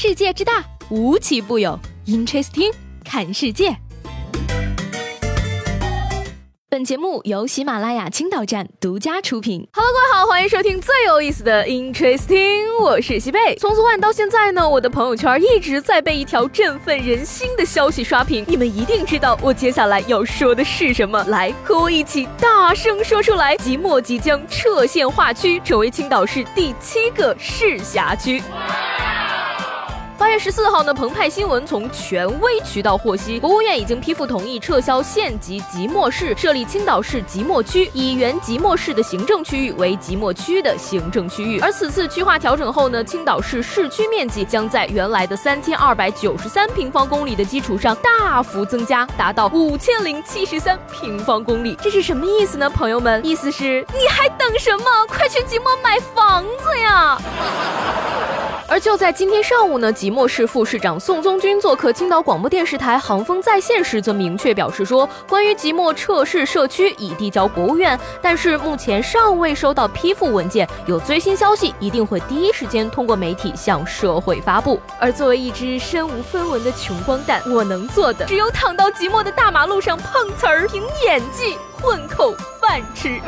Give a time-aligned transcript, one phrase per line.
[0.00, 1.76] 世界之大，无奇不有。
[2.06, 2.72] Interesting，
[3.04, 3.76] 看世界。
[6.70, 9.68] 本节目由喜马拉雅青岛站独家出品。
[9.72, 13.56] Hello，各位好，欢迎收听最有意思的 Interesting，我是西贝。
[13.56, 18.44] 从昨晚到现在呢，我的朋友圈一直在被一条振奋人心的消息刷屏。
[18.46, 28.40] 你们一定知道我接下来要说的是什么，来和我一起大声说出来：即墨即将撤县划区，成为青岛市第七个市辖区。
[30.18, 41.60] 八月十四号呢，澎湃新闻从权威渠道获悉，国务院已经批复同意撤销县级即墨市，设立青岛市即墨区，以原即墨市的行政区域为即墨区的行政区域。
[41.60, 51.76] 而此次区划调整后呢，青岛市市区面积将在原来的三千二百九十三平方公里的基础上大幅增加，达到五千零七十三平方公里。
[51.80, 53.24] 这是什么意思呢，朋友们？
[53.24, 54.84] 意思是你还等什么？
[55.08, 57.18] 快去即墨买房子呀！
[58.70, 74.78] 而就在今天上午呢，即墨市副市长宋宗军做客青岛广播电视台《航风在线》时，则明确表示说，关于即墨撤市社区已递交国务院，但是目前尚未收到批复文件，有最新消息一定会第一时间通过媒体向社会发布。
[75.00, 83.18] 而作为一只身无分文的穷光蛋，我能做的只有躺到即墨的大马路上碰瓷儿，凭演技混口饭吃。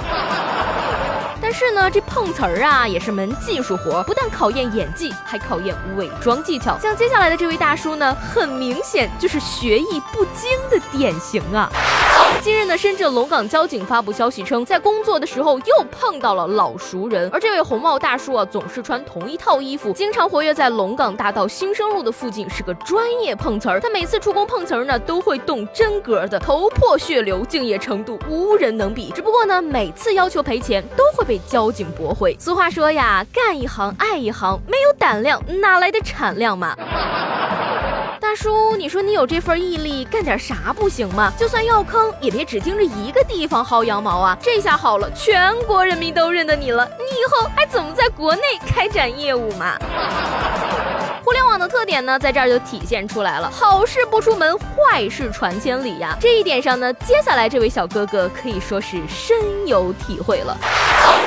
[1.41, 6.79] 但是呢，这碰瓷儿啊也是门技术活，不但考验演技，还考验伪装技巧。
[6.79, 11.71] 像接下来的这位大叔呢，很明显就是学艺不精的典型啊。
[12.43, 17.29] 近日呢，深圳龙岗交警发布消息称，在工作的时候又碰到了老熟人。
[17.33, 23.81] 而这位红帽大叔啊，总是穿同一套衣服，经常活跃在龙岗大道新生路的附近，是个专业碰瓷儿。
[23.81, 29.11] 他每次出工碰瓷儿呢，都会动真格的，头破血流，敬业程度无人能比。
[29.15, 32.37] 只不过呢，每次要求赔钱，都会被交警驳回。
[32.41, 36.75] 俗话说呀，干一行爱一行，没有胆量哪来的产量嘛？
[38.21, 41.33] 大叔，你说你有这份毅力，干点啥不行吗？
[41.39, 44.37] 就算要坑，也别只盯着一个地方薅羊毛啊！
[44.43, 49.77] 这下好了，全国人民都认得你了，你以后还怎么在国内开展业务嘛？
[51.25, 56.17] 互联网的特点呢，在这儿就体现出来了，好事不出门，坏事传千里呀！
[56.21, 60.57] 这一点上呢，接下来这位小哥哥可以说是深有体会了。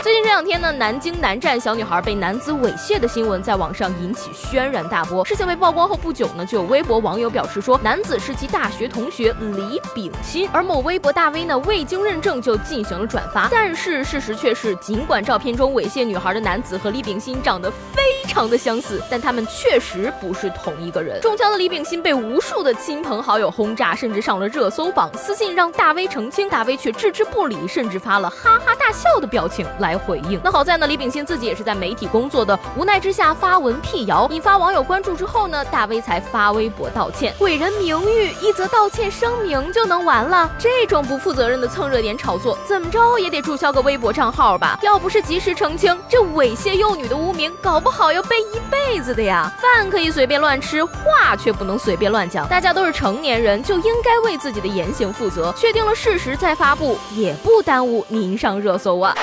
[0.01, 5.23] 最近这两天呢，南京南站小女孩被男子猥亵的新闻在网上引起轩然大波。
[5.23, 13.47] 事情被曝光后不久呢，就有微博网友表示说，男子是其大学同学李炳新，而某微博大 V 呢未经认证就进行了转发。
[13.49, 21.21] 但是事实却是，尽管照片中猥亵女孩的男子和李炳新长得非常的相似，但他们确实不是同一个人。
[21.21, 25.09] 中枪的李炳新被无数的亲朋好友轰炸，甚至上了热搜榜。
[25.15, 29.93] 私信让大 V 澄清，大 V 却置之不理，甚至发了哈哈大笑的表情来。
[30.03, 40.51] 回应那好在呢，李炳新自己也是在媒体工作的，无奈之下发文辟谣，引发网友关注之后呢，大 V 才发微博道歉，毁人名誉，一则道歉声明就能完了？
[40.59, 44.77] 这种不负责任的蹭热点炒作，怎么着也得注销个微博账号吧？
[44.81, 49.49] 要不是及时澄清，这猥亵幼女的污名，搞不好要背一辈子的呀！
[49.61, 52.45] 饭可以随便乱吃，话却不能随便乱讲。
[52.49, 55.53] 大家都是成年人，就应该为自己的言行负责。
[55.55, 59.15] 确定了事实再发布，也不耽误您上热搜啊。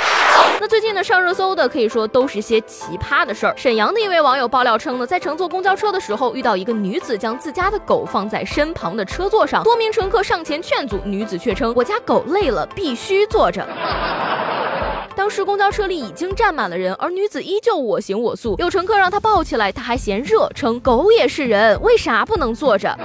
[0.58, 3.54] 那最近呢，上热搜的可以说都是些奇葩的事儿。
[3.56, 13.66] 沈阳的一位网友爆料称呢，在乘坐公交车的时候，遇到一个女子将自家的狗放在身旁的车座上，多名乘客上前劝阻，女子却称我家狗累了，必须坐着。
[15.16, 18.54] 当时公交车里已经站满了人，而女子依旧我行我素。
[18.58, 22.96] 有乘客让她抱起来，她还嫌热，称狗也是人，为啥不能坐着？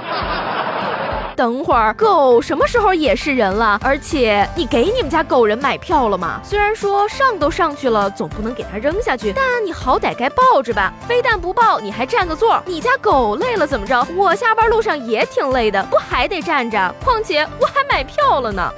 [1.36, 3.78] 等会儿，狗什么时候也是人了？
[3.82, 6.40] 而且你给你们家狗人买票了吗？
[6.42, 10.92] 虽然说上都上去了，总不能给它扔下去，但你好歹该抱着吧。
[11.06, 12.62] 非但不抱，你还占个座。
[12.64, 14.06] 你家狗累了怎么着？
[14.16, 16.94] 我下班路上也挺累的，不还得站着？
[17.04, 18.72] 况且我还买票了呢。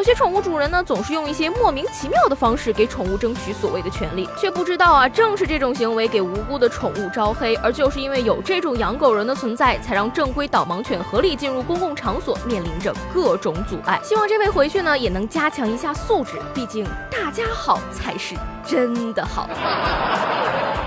[0.00, 14.00] 有些宠物主人呢，总是用一些莫名其妙的方式给宠物争取所谓的权利，却不知道啊，正是这种行为给无辜的宠物招黑，而就是因为有这种养狗人的存在，才让正规导盲犬合理进入公共场所面临着各种阻碍。
[14.02, 18.34] 希望这位回去呢，也能加强一下素质，毕竟大家好才是
[18.66, 19.50] 真的好。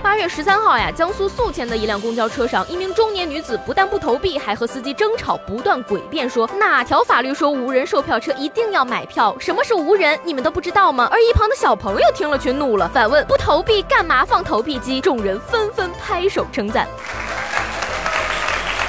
[0.01, 9.35] 八月十三号呀，江苏宿迁的一辆公交车上，一名中年女子不但不投币，还和司机争吵，不断诡辩说哪条法律说无人售票车一定要买票？
[9.39, 10.19] 什么是无人？
[10.23, 11.07] 你们都不知道吗？
[11.11, 15.01] 而一旁的小朋友听了却怒了，反问不投币干嘛放投币机？
[15.01, 16.87] 众人纷纷拍手称赞。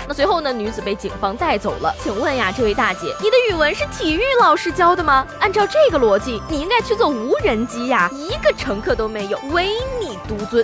[0.06, 0.52] 那随后呢？
[0.52, 1.94] 女子被警方带走了。
[1.98, 5.26] 请问呀，这位大姐，你的语文是体育老师教的吗？
[5.40, 10.62] 按照这个逻辑，你应该去做无人机呀，一个乘客都没有，唯你独尊。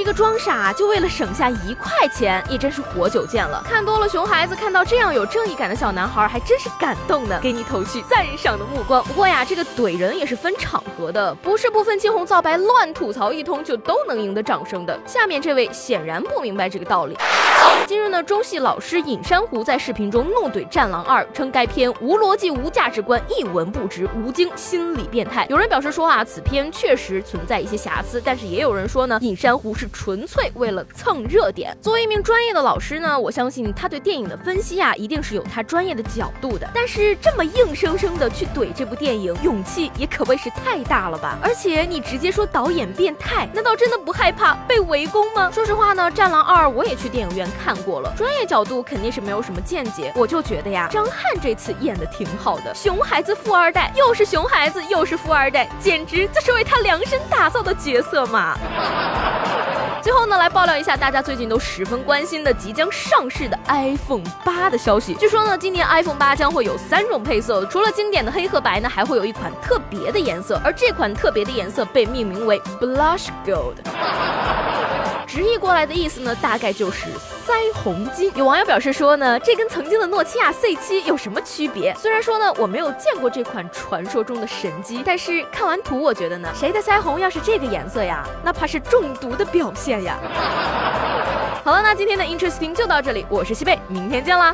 [0.00, 3.62] 这个装傻就为了省下一块钱，也真是活久见了。
[3.68, 9.04] 看多了熊孩子，看到这样有正义感的小男孩，还真是感动呢，给你投去赞赏的目光。
[9.04, 14.98] 不过呀，这个怼人也是分场合的，不是不分青红皂白乱吐槽一通就都能赢得掌声的。
[15.04, 17.14] 下面这位显然不明白这个道理。
[17.86, 25.46] 近日呢，中戏老师尹珊瑚在视频中怒怼《战狼二》，称该片无逻辑、无价值观，一文不值，吴京心理变态。
[25.50, 31.76] 有人表示说啊，此片确实存在一些瑕疵，但是也有人说呢，尹珊瑚是纯粹为了蹭热点。
[31.80, 36.68] 作为一名专业的老师呢，我相信他对电影的分析啊，一定是有他专业的角度的。
[36.74, 41.38] 但是这么硬生生的去怼这部电影，勇气也可谓是太大了吧？
[41.42, 45.50] 而且你直接说导演变态，难道真的不害怕被围攻吗？
[45.52, 50.12] 说实话呢，《战狼二》我也去电影院看过了，专业角度肯定是没有什么见解。
[50.16, 58.56] 我就觉得呀，张翰这次演的挺好的，熊孩子富二代，又是熊孩子又是富二代，简直就是为他量身打造的角色嘛。
[60.02, 65.14] 最后呢，来爆料一下大家最近都十分关心的即将上市的 iPhone 八的消息。
[65.14, 73.76] 据说呢，今年 iPhone 八将会有三种配色，除了经典的黑和白呢，还会有一款特别的颜色，而这款特别的颜色被命名为 Blush Gold。
[75.30, 77.06] 直译过来的意思呢，大概就是
[77.46, 78.32] 腮红金。
[78.34, 81.94] 有网友表示说呢，这跟曾经的诺基亚 C 七有什么区别？
[81.94, 90.18] 虽然说呢，我没有见过这款传说中的神机，但是看完图，我觉得呢，谁的腮红要是这个颜色呀，那怕是中毒的表现呀。
[91.62, 94.52] 好了，那今天的 Interesting 就到这里，我是西贝，明天见啦。